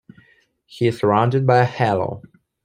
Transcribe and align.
He 0.65 0.87
is 0.87 0.97
surrounded 0.97 1.45
by 1.45 1.57
a 1.59 1.63
halo. 1.65 2.23